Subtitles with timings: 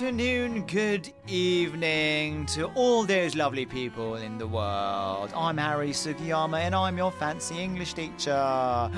[0.00, 5.30] afternoon, good evening to all those lovely people in the world.
[5.36, 8.90] I'm Harry Sugiyama and I'm your fancy English teacher.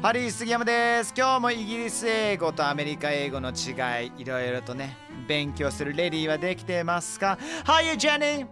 [0.00, 1.12] ハリー杉山です。
[1.14, 4.96] 今日もイギリス英語とアメリカ英語の違い、いろいろとね、
[5.28, 8.46] 勉強するレディーはできてますか ?Hi, Jenny!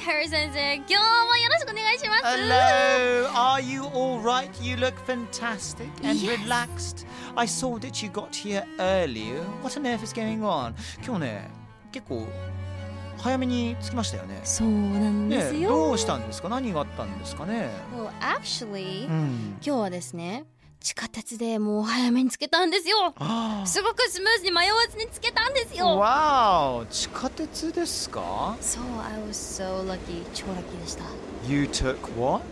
[0.00, 0.94] ハリー先生、今日
[1.26, 2.22] もよろしくお願いします。
[2.24, 4.48] Hello, are you all right?
[4.62, 6.38] You look fantastic and Yes.
[6.46, 7.06] relaxed.
[7.36, 9.42] I saw that you got here earlier.
[9.62, 10.74] What on earth is going on?
[11.04, 11.50] 今日ね、
[11.92, 12.26] 結構
[13.18, 14.40] 早めに着きましたよね。
[14.44, 15.70] そうなんですね、よ。
[15.70, 19.56] どうしたんですか何があったんですかね Well, actually、うん。
[19.64, 20.44] 今日はですね、
[20.84, 23.14] 地下鉄でもう早めにつけたんですよ。
[23.16, 25.96] あすごくスムーズに迷わずにつけたんですあよ。
[25.96, 28.54] わお、地下鉄ですか？
[28.60, 30.22] そう、I was so lucky.
[30.34, 31.04] 超ラッキーでした。
[31.48, 32.44] ?You took what?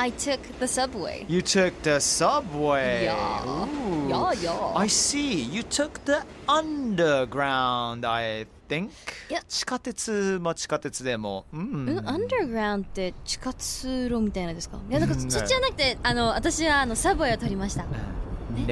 [0.00, 1.26] I took the subway.
[1.28, 3.04] You took the subway.
[3.04, 3.44] Yeah.
[3.46, 4.08] Ooh.
[4.08, 4.72] Yeah, yeah.
[4.74, 5.42] I see.
[5.42, 8.90] You took the underground, I think.
[9.28, 11.44] いや地下鉄も地下鉄でも。
[11.52, 11.86] うん。
[11.88, 14.78] うん、アンダーグラウンドって地下通路みたいなですか？
[14.88, 18.66] いやだからうんそっちじゃなくてあの私はあのサブウェイを取りました No.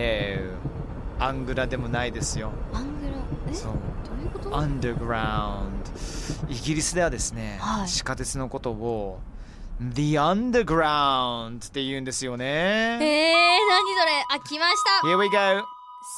[1.21, 2.53] アングラでもないですよ。
[2.73, 3.13] アングラ？
[3.51, 3.55] え？
[3.55, 3.73] そう。
[3.73, 3.79] ど
[4.19, 5.69] ういうこと？Underground。
[6.49, 9.19] イギリスではですね、はい地下鉄のことを
[9.81, 12.99] The Underground って言うんですよえー、ね。
[12.99, 15.65] 何それあ来ました Here we go.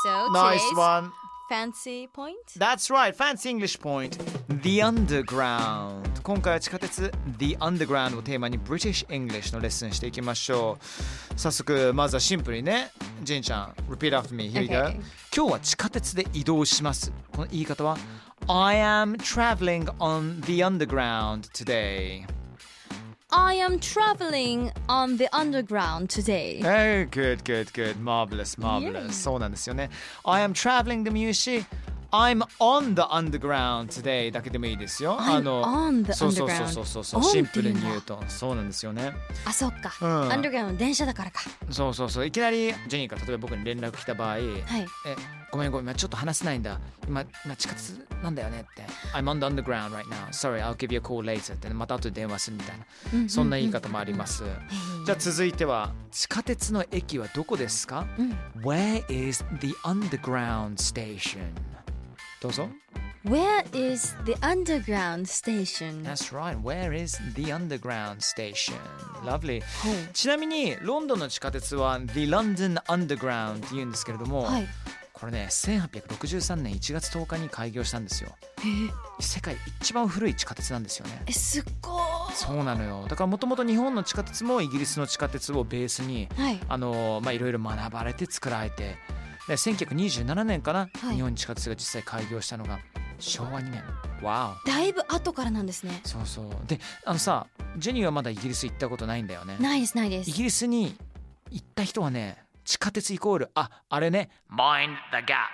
[0.07, 1.13] So Nice one.
[1.51, 4.17] fancy point That's right, fancy English point.
[4.63, 6.23] The Underground.
[6.23, 11.39] 今回は地下鉄 The Underground をテーマに British English のレッスンしていきましょう。
[11.39, 12.91] 早速、まずはシンプルにね、
[13.23, 14.51] ジェンちゃん、repeat after me.
[14.51, 14.91] Here we go.
[15.37, 17.13] 今日は地下鉄で移動します。
[17.33, 17.99] この言い方は
[18.49, 22.25] I am traveling on the underground today.
[23.32, 28.00] I am traveling on the underground today Oh, good, good, good.
[28.00, 29.06] Marvelous, marvelous.
[29.06, 29.12] Yeah.
[29.12, 29.90] そうなんですよね。
[30.24, 31.66] I am traveling でも言うし、
[32.13, 35.17] I'm on the underground today だけでもいいですよ。
[35.19, 37.23] I'm on the そうそうそうそうそう。
[37.23, 39.13] シンプルに言うとそうなんですよね。
[39.45, 40.33] あそっか、うん。
[40.33, 41.41] アンダーグラウンド電車だからか。
[41.71, 42.27] そうそうそう。
[42.27, 44.43] いきなりジェニーから例えば僕に連絡来た場合、はい。
[44.43, 45.17] え
[45.53, 46.79] ごめんごめん今ちょっと話せないんだ。
[47.09, 48.83] 今今地下鉄なんだよねって。
[49.15, 50.31] I'm on the underground right now.
[50.31, 52.79] Sorry I'll give you a call later ってまた後で電話するみたい
[53.23, 54.45] な、そんな言い方もあります、
[55.07, 58.07] じゃあ続いては地下鉄の駅はどこですか、
[58.63, 61.41] Where is the underground station?
[62.41, 62.69] どうぞ
[63.23, 66.03] Where is the underground station?
[66.03, 66.59] That's right.
[66.59, 68.77] Where is the underground station?
[69.23, 69.63] Lovely.
[70.15, 74.67] ちなみにロンドンの地下鉄は The London Underground って言うんですけれども、はい
[75.21, 78.31] これね1863年1月10日に開業したんですよ。
[79.21, 81.23] 世界一番古い地下鉄なんですよね。
[81.27, 83.05] えすっごーそうなのよ。
[83.07, 88.97] だからもともと日本の地下鉄もイギリスの地下鉄をベースにはいあのまあいろいろ学ばれて作られて
[89.49, 92.79] で1927年かな、はい日本地下鉄が実際開業したのが
[93.19, 93.83] 昭和2年。
[94.23, 94.69] わお。
[94.69, 100.95] だいぶ後からなんですねそうそうであのさジェニーはまだイギリス行ったことないんだよねないですないですイギリスに
[101.51, 105.49] 行った人はね地下鉄イコールああれね Mind the gap.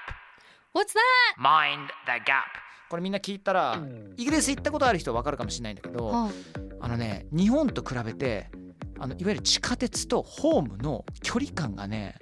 [0.75, 1.41] What's that?
[1.41, 2.43] Mind the gap.
[2.91, 3.81] これみんな聞いたら
[4.17, 6.31] イギリス行ったことある人は分かるかもしれないんだけどは
[6.81, 8.51] あのね日本と比べて
[8.99, 12.17] あのいわゆる地下鉄とホームの距離感がね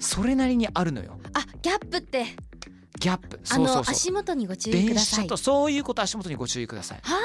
[0.00, 1.18] それなりにあるのよ。
[1.34, 2.24] あギャップって。
[2.98, 3.38] ギャップ。
[3.44, 3.82] あそうそうそう。
[3.84, 5.24] の足元にご注意く電ださい。
[5.24, 7.00] 車とそういうこと足元にご注意ください。
[7.02, 7.18] は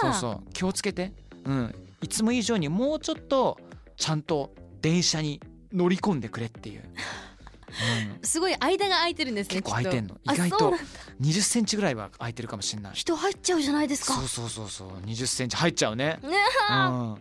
[0.00, 0.52] そうそう。
[0.52, 1.12] 気をつけて。
[1.44, 1.74] うん。
[2.02, 3.58] いつも以上にもうちょっと
[3.96, 5.40] ちゃんと電車に
[5.72, 6.84] 乗り込んでくれっていう。
[8.22, 10.16] すごい間が空いてるんですね結構空いてんの。
[10.24, 10.86] 意外とあそうなんだ。
[11.20, 12.92] 20センチぐらいは空いてるかもしれない。
[12.94, 14.14] 人入っちゃうじゃないですか。
[14.14, 14.90] そうそうそうそう。
[15.06, 16.20] 20センチ入っちゃうね。
[16.22, 16.36] ね
[16.70, 17.16] うん。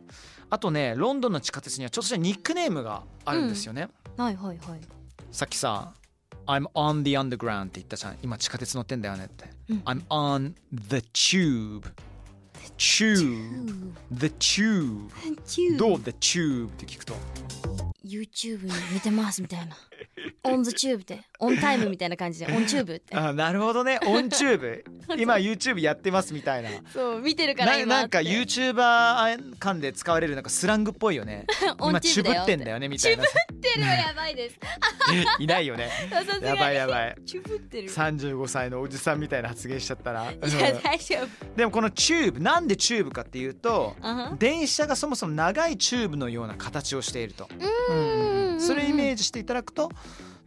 [0.50, 4.80] あとねロンドンの地下鉄にはちょっとしたニックネームがあるんですよね、はいはいはい
[5.38, 5.94] さっきさ
[6.48, 11.84] I'm on the underground って言ったじゃん今地下鉄乗ってんだよねって、うん I'm on the tube
[12.76, 15.08] tube the tube
[15.78, 17.14] どう the tube って聞くと
[18.04, 19.78] YouTube に見てますみたいな
[20.44, 21.22] On the tube って。
[21.40, 22.48] オンタイムみたいな感じで。
[22.48, 23.16] On tube って。
[23.16, 24.00] あなるほどね。
[24.06, 24.84] on tube
[25.18, 26.70] 今 YouTube やってますみたいな。
[26.94, 31.46] そう見てるからな今なんか YouTuber 間で使われるなんかスラングっぽいよね。
[31.80, 33.24] オ ン今チュブチューブだよってんだよねみたいな。
[33.24, 34.58] チュブってるはやばいです。
[35.40, 35.90] いないよね。
[36.42, 37.16] やばいやばい。
[37.26, 37.84] チュブってる。
[37.86, 40.26] い35歳のおじさんみたいな発言しちゃったら。
[40.26, 40.34] や
[40.84, 41.56] 大丈夫。
[41.56, 47.50] でもこのチューブなんでチューブかっていうとあは電車がそもそも長いチューブのような形をしていると、
[47.90, 49.92] うんそれイメージしていただくと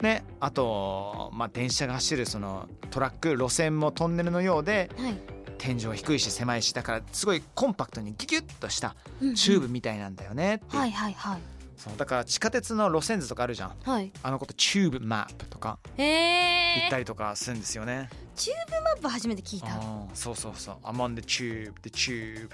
[0.00, 5.14] ねあと、まあ、電車が走るそのトラック路線もトンネルのようではい。
[5.58, 10.76] 天井低いし狭いしだからすごいコンパクトにギュギュッとしたうんチューブみたいなんだよねう。
[10.76, 11.40] はいはいはい。
[11.76, 13.72] そうだから地下鉄の路線図とかあるじゃん。
[13.82, 14.10] はい。
[14.22, 19.68] あのこと tube map とかへえ言ったりとかするんですよね、 tube map 初めて聞いた。
[20.14, 20.76] そうそうそう。
[20.82, 22.48] I'm on the tube the tube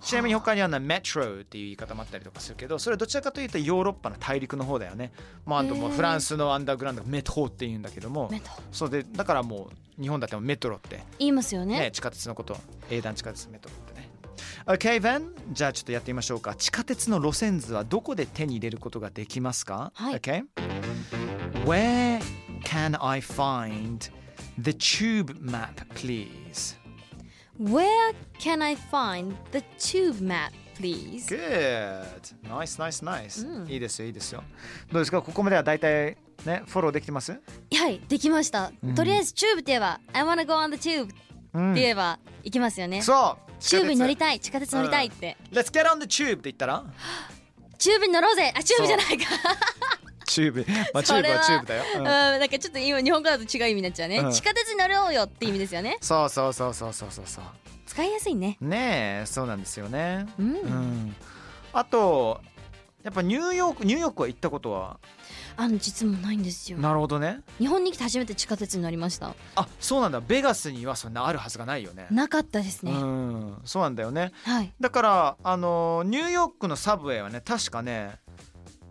[0.00, 5.12] ちなみに他にはなメトロっていう言い方もあったりとかするけどそれはどちらかというとヨーロッパの大陸の方だよね。
[5.44, 8.30] まああともフランスのアンダーグラウンドがメトロって言うんだけども。
[8.72, 11.02] そうでだからもう日本だってもメトロって。
[11.18, 11.78] 言いますよね。
[11.78, 12.56] ね地下鉄のこと。
[12.90, 14.08] 英断地下鉄メトロってね。
[14.66, 16.54] OK then じゃあちょっとやってみましょうか。
[16.54, 20.14] 地下鉄の路線図はどこで手に入れることができますか、はい。
[20.16, 20.44] OK
[21.64, 22.20] Where
[22.64, 24.10] can I find
[24.58, 26.78] the tube map please?
[27.60, 31.26] Where can I find the tube map please?
[31.26, 31.38] Good.
[32.48, 34.44] Nice nice nice、いいですよいいですよ。
[34.92, 35.20] どうですか？
[35.20, 36.16] ここまでは大体
[36.46, 37.32] ねフォローできてます？
[37.32, 37.38] は
[37.88, 38.94] いできました、うん。
[38.94, 41.14] とりあえずチューブって言えば I wanna go on the tube って
[41.54, 43.52] うん言えば行きますよね、そう。
[43.60, 46.84] チューブに乗りたたい地下鉄乗りたいって、Let's get on the tube って言ったら？
[47.76, 48.52] チューブに乗ろうぜ。
[48.56, 49.24] あチューブじゃないか
[50.28, 50.66] チューブ。
[50.94, 52.04] まあチューブはチューブだよ、うん、うん。
[52.04, 54.32] なんかちょっと今日本語だと違う意味になっちゃうね、うん。
[54.32, 55.98] 地下鉄に乗ろうよって意味ですよね。
[56.00, 57.44] そうそうそうそうそうそうそう。
[57.86, 58.56] 使いやすいね。
[58.60, 60.26] ねえそうなんですよね。
[60.38, 61.16] うん、うん。
[61.72, 62.40] あと
[63.02, 64.98] やっぱニューヨークニューヨークは行ったことは？
[65.56, 66.78] あの実もないんですよ。
[66.78, 67.40] なるほどね。
[67.58, 69.34] 日本に来て初めて地下鉄に乗りました。
[69.56, 70.20] あそうなんだ。
[70.20, 72.06] ベガスにはそんなあるはずがないよね。
[72.10, 73.56] なかったですね、うん。
[73.64, 74.32] そうなんだよね。
[74.44, 74.72] はい。
[74.80, 78.18] だからあのニューヨークのサブウェイはね確かね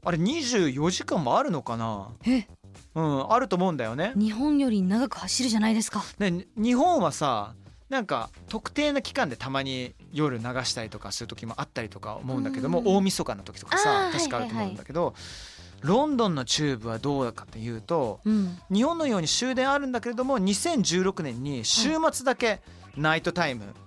[0.07, 2.07] あれ24時間もあるのかな？
[2.25, 2.48] え？
[2.95, 4.13] うんあると思うんだよね。
[4.15, 6.01] 日本より長く走るじゃないですか。
[6.18, 7.56] ねに日本はさ
[7.89, 15.13] なんか特定の期間でたまに夜流したりとかする時もあったりとか思うんだけどもうん大晦日の時とかさ確かあると思うんだけど、
[15.81, 18.57] ロンドンのチューブはどうかというとうん。
[18.71, 22.62] 日本のように終電あるんだけれども2016年に週末だけ
[22.96, 23.87] night time、うん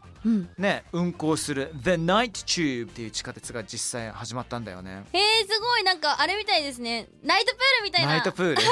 [0.58, 5.04] ね運行する The Night Tube っていう地下鉄が実際始まったんだよね。
[5.12, 5.20] えー、
[5.50, 5.84] すごい。
[5.84, 7.08] なんかあれみたいですね。
[7.22, 8.12] ナイトプールみたいな。
[8.12, 8.62] ナイトプール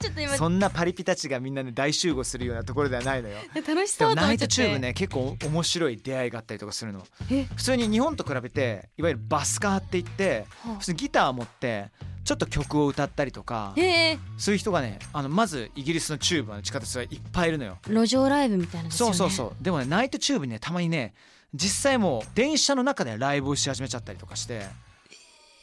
[0.00, 3.36] ちょっと今そんなパリピたちがみんなで大集合するようなところではないのよ。
[3.54, 7.06] 楽しそうと Night Tube ね結構面白い出会いがあったりとかするの。
[7.30, 7.44] え？
[7.54, 10.78] 普通に日本と比べていわゆる busker って言ってはあ。
[10.78, 11.90] 普通にギター持って
[12.24, 13.82] ちょっと曲を歌ったりとかへ
[14.12, 14.18] え。
[14.38, 17.76] そういう人がねあのまずイギリスのチューブの地下鉄はいっぱいいるのよ。
[17.86, 18.94] 路上ライブみたいなね。
[18.94, 19.62] そうそうそう。
[19.62, 21.12] でもね Night Tube にねたまにね
[21.54, 24.66] 実際もう電車の中でライブをし始めちゃったりとかして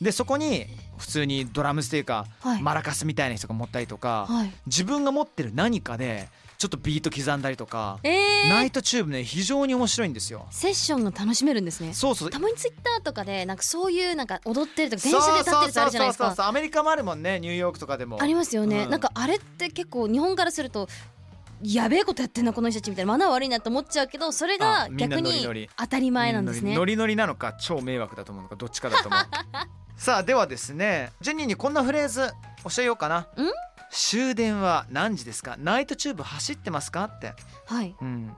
[0.02, 2.62] でそこに普通にドラムスっていうか、はい。
[2.62, 4.52] マラカスみたいな人が持ったりとか、はい。
[4.68, 10.46] 自分が持ってる何かでちょっとビート刻んだりとか、えー、 Night Tube ね非常に面白いんですよ。
[10.52, 11.94] セッションが楽しめるんですね。
[11.94, 12.30] そうそう。
[12.30, 16.46] たまにツイッターとかでなんかそういうなんか踊ってるとか電車で歌ってるやつあるじゃないですそうそうそうそか。
[16.46, 18.22] うアメリカもあるもんねニューヨークとかでも。
[18.22, 18.90] ありますよね、うん。
[18.90, 20.88] なんかあれって結構日本からすると
[21.64, 26.76] やべえことやってんなこの人たちみたいなマナー悪いなって思っちゃうけどそれあが逆に当たり前なんですね。
[26.76, 28.44] ノリノリなのか超迷惑だと思う。
[28.44, 29.22] のかどっちかだと思う
[29.98, 32.30] さあではですねジェニーにこんなフレーズ
[32.76, 33.28] 教えようかな
[33.90, 37.34] 終電は何時ですかナイトチューブ走ってますかって
[37.66, 38.32] はいうん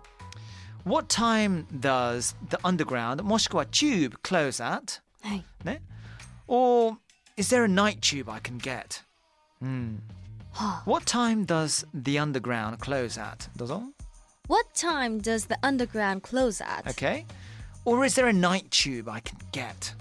[0.85, 5.81] What time does the underground もしくは tube close at はいね
[6.47, 6.97] Or
[7.37, 9.03] is there a night tube I can get
[9.61, 10.01] うん
[10.53, 13.83] はあ What time does the underground close at どうぞ
[14.47, 16.83] What time does the underground close at?
[16.89, 17.25] Okay
[17.85, 19.95] Or is there a night tube I can get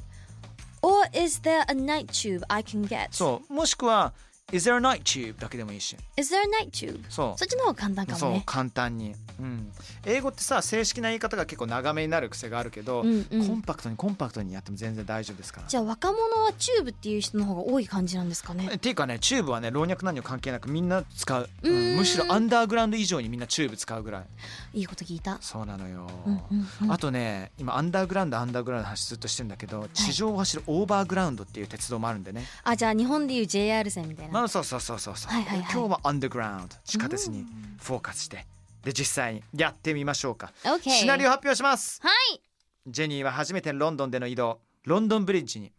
[0.82, 3.08] Or is there a night tube I can get?
[3.12, 4.14] そうもしくは
[4.51, 5.39] Is there a night tube?
[5.39, 5.95] だけでもいいし。
[6.17, 7.01] Is there a night tube?
[7.11, 7.39] そう。
[7.39, 8.43] そっちの方が簡単かそう。
[8.47, 9.15] 簡単に。
[9.39, 9.71] うん、
[10.05, 13.47] 英語ってさ正式な言い方が結構長めになる癖があるけど、うんうん。
[13.47, 15.69] コンパクトにコンパクトにやっても全然大丈夫ですから。
[15.69, 18.71] じゃあ若者はチューブっていう人の方が多い感じなんですかね。
[18.75, 24.25] っていうかねチューブはね老若男女関係なくみんな使う、うーんむしろアンダーグラウンド以上にみんなチューブ使うぐらい。
[24.73, 25.39] いいこと聞いた。
[25.43, 35.73] そうなのよ、うんうんうんあとね今アンダーグラウンドアンダーグラウンドの話ずっとしてるんだけど地上を走る Overground っていう鉄道もあるんでね、あじゃあ日本でいう JR 線みたいなまあそうそうそうそうそう、はいはいはい。
[35.73, 37.45] 今日はアンダーグラウンド地下鉄に
[37.81, 38.47] フォーカスして。
[38.85, 40.53] で実際にやってみましょうか。
[40.65, 42.01] OK シナリオ発表します。
[42.03, 42.41] はい。
[42.87, 44.61] ジェニーは初めてロンドンでの移動。
[44.85, 45.73] ロンドンブリッジに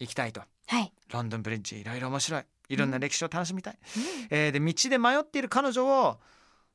[0.00, 0.40] 行きたいと。
[0.66, 0.92] はい。
[1.12, 2.44] ロンドンブリッジいろいろ面白い。
[2.68, 3.78] いろんな歴史を楽しみたい、
[4.30, 6.18] えーで道で迷っている彼女を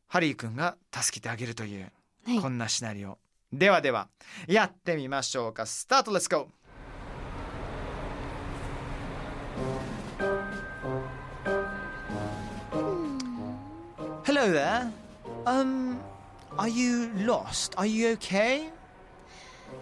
[0.08, 1.92] ハリー君が助けてあげるという、
[2.26, 2.40] はい。
[2.40, 3.18] こんなシナリオ。
[3.52, 4.08] ではでは
[4.48, 5.66] やってみましょうか。
[5.66, 6.46] スタートレッツゴー
[14.42, 14.92] Hello there.
[15.46, 16.04] Um,
[16.58, 17.76] are you lost?
[17.78, 18.72] Are you okay?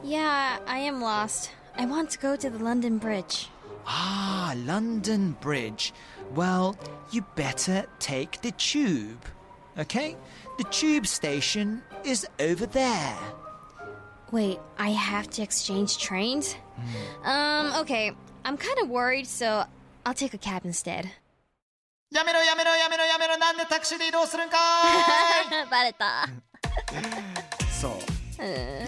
[0.03, 3.47] Yeah I am lost I want to go to the London Bridge
[3.87, 5.93] Ah, London Bridge.
[6.35, 6.75] Well,
[7.09, 9.23] you better take the tube.
[9.77, 10.17] Okay?
[10.57, 13.17] The tube station is over there.
[14.33, 16.57] Wait I have to exchange trains
[17.23, 18.11] Um okay
[18.43, 19.63] I'm kind of worried so
[20.05, 21.09] I'll take a cab instead
[22.11, 24.57] やめろやめろやめろやめろなんでタクシーで移動するんか
[25.69, 26.27] バレた。
[27.79, 27.91] そう。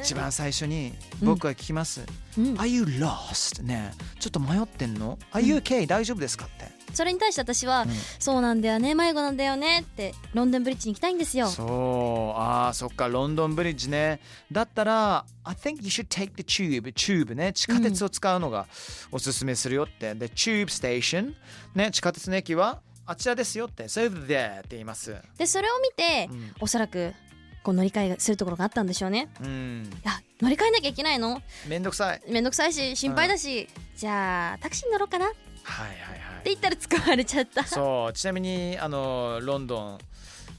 [0.02, 2.02] 一番最初に僕は聞きます、
[2.36, 2.56] うん。
[2.56, 3.62] Are you lost?
[3.62, 4.20] ねえ。
[4.20, 5.86] ちょっと迷ってんの？Are you okay?
[5.86, 6.72] 大丈夫ですかって。
[6.96, 7.86] それに対して私は、
[8.18, 11.48] そうなんだよね迷子なんだよねってロンドンブリッジに行きたいんですよ。
[11.48, 12.42] そう。
[12.42, 14.20] あーそっかロンドンブリッジね。
[14.52, 16.92] だったら I think you should take the tube.
[16.94, 17.54] チューブね。
[17.54, 18.66] 地下鉄を使うのが
[19.12, 21.36] おすすめするよって、で tube station
[21.76, 25.16] ね地下鉄の駅はあちらですよって there って言います。
[25.38, 26.52] でそれを見て、うん。
[26.62, 27.14] おそらく
[27.64, 29.30] こう乗り換えするところがあったんでしょうね。
[29.42, 29.90] うん。
[29.92, 31.42] いや乗り換えなきゃいけないの？
[31.68, 32.22] めんどくさい。
[32.30, 35.28] めんどくさいし心配だし、じゃあタクシーに乗ろうかな？
[35.28, 36.46] ってはいはいはい。
[36.46, 37.64] 言ったら使われちゃった。
[37.66, 39.98] そうちなみにあのロンドン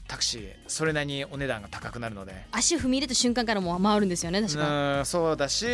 [0.07, 2.45] タクシーそれなりにお値段が高くなるので。
[2.51, 4.99] 足を踏み入れた瞬間からもう回るんですよね確か。
[4.99, 5.65] うんそうだし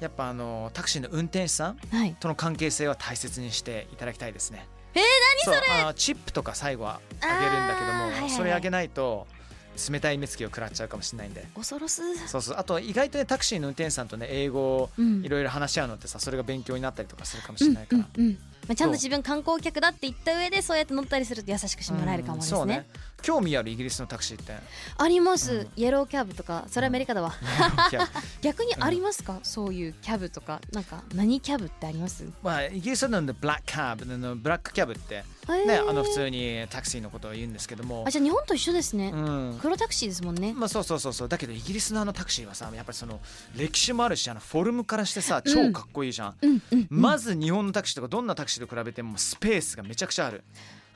[0.00, 2.16] やっぱあのタクシーの運転手さんはい。
[2.20, 4.66] との関係性は大切にしていただきたいですね。
[4.94, 5.02] えー
[5.46, 5.80] 何それ？
[5.82, 8.30] あのチップとか最後はあげるんだけども、はいはいはい。
[8.30, 9.26] それあげないと
[9.90, 11.46] 冷たい目つきを食らっちゃうかもしれないんで。
[11.54, 12.56] 恐ろすそうそう。
[12.58, 15.24] あと意外とねタクシーの運転手さんとね英語をうん。
[15.24, 18.06] いろいろ話し合うのってさそれが勉強になったりとかするかもしれないから。
[18.16, 18.38] うんうん
[18.68, 22.86] まあ、ちゃんと自分観光客だって言った上でそうやって乗ったりすると優しくしてもらえるかもですね,、ね。
[23.22, 24.54] 興味あるイギリスのタクシーって。
[24.96, 27.34] あります、イエローキャブとかそれアメリカだわ、
[28.42, 30.60] 逆にありますか、そういうキャブとか。
[30.72, 32.24] なんか何キャブってあります？
[32.42, 35.24] まあイギリスなんでブラックキャブのブラックキャブって
[35.66, 38.04] ねあの普通にタクシーのことを言うんですけども。
[38.06, 39.58] あじゃあ日本と一緒ですね、うん。
[39.60, 41.28] 黒タクシーですもんね、まあそうそうそうそう。
[41.28, 43.20] だけどイギリスのあのタクシーはさやっぱりその
[43.56, 46.86] 歴史もあるしあのフォルムからしてさ超かっこいいじゃん、うんうん。
[46.90, 50.42] まず日本のタクシーとかどんなタクシーと比べてもスペースがめちゃくちゃある。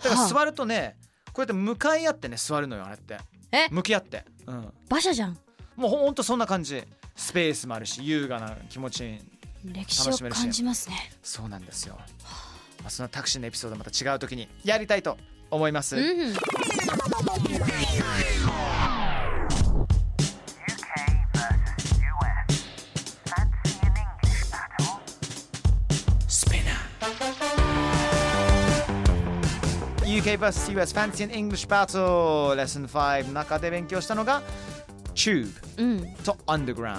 [0.03, 0.97] だからはあ座るとね
[1.27, 3.19] こうやって向かい合ってね座るのよあれって。
[3.53, 3.69] え？
[3.71, 5.39] 向き合って、うん、馬車じゃん。
[5.77, 6.83] もうほんとそんな感じ。
[7.15, 9.05] スペースもあるし優雅な気持ち。
[9.07, 11.13] いい歴史を感じますね。
[11.23, 11.97] そうなんですよ、
[12.81, 15.17] まあ、そのタクシーのエピソードまた違う時にやりたいと
[15.51, 34.43] 思います、うん、ー UK vs US Fancy and English Battle レッスン5中で勉強したのが
[35.15, 35.49] Tube
[35.79, 36.99] うんと Underground、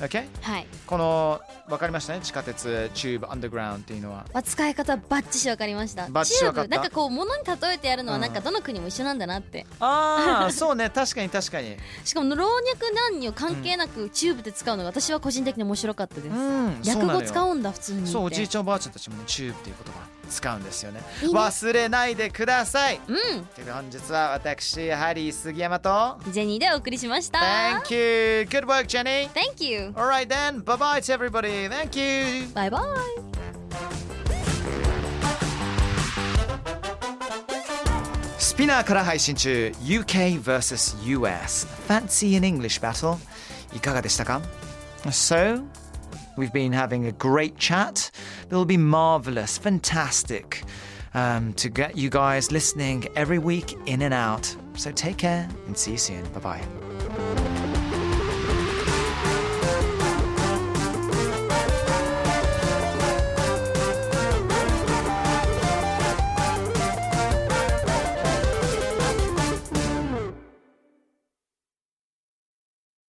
[0.00, 0.26] OK?
[0.40, 2.20] はいこの分かりましたね。
[2.22, 4.24] 地下鉄 Tube Underground っていうのは。
[4.32, 6.08] まあ使い方バッチシ分かりました。
[6.08, 6.68] バッチシ分かった？
[6.68, 8.22] チューブなんかこう物に例えてやるのはうん。
[8.22, 10.90] なんかどの国も一緒なんだなって、ああ そうね。
[10.90, 11.76] 確かに確かに。
[12.04, 12.60] しかも老若
[13.10, 20.00] 男女関係なくチューブで使うのが私は個人的に面白かったです、うん略語使ううんだ普通にそうおじいちゃんおばあちゃんたちもね Tube っていう言葉
[20.30, 21.00] 使うんですよね。
[21.00, 23.00] ね忘れないでください。
[23.06, 23.44] うん。
[23.44, 26.18] と本日は私ハリー杉山と。
[26.28, 27.38] ジェニーでお送りしました。
[27.38, 28.46] Thank you.
[28.48, 29.28] Good work Jenny.
[29.30, 29.92] Thank you.
[29.94, 30.62] Alright then.
[30.64, 32.81] Bye bye to everybody Thank you バイバイ
[38.37, 43.17] スピナーから配信中 UK vs.US Fancy in English Battle
[43.75, 44.41] いかがでしたか
[45.11, 45.63] So,
[46.37, 48.11] we've been having a great chat.
[48.49, 50.63] It'll be marvelous, fantastic
[51.13, 54.55] um, to get you guys listening every week in and out.
[54.75, 56.23] So take care and see you soon.
[56.33, 56.90] Bye bye.